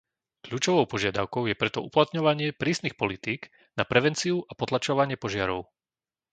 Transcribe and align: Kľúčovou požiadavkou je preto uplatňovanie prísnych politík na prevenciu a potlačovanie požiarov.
Kľúčovou 0.49 0.85
požiadavkou 0.93 1.43
je 1.47 1.53
preto 1.61 1.79
uplatňovanie 1.87 2.47
prísnych 2.61 2.95
politík 3.01 3.41
na 3.77 3.83
prevenciu 3.91 4.35
a 4.49 4.57
potlačovanie 4.59 5.13
požiarov. 5.23 5.61